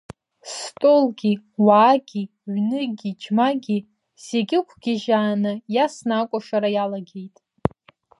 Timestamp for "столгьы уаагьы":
0.55-2.21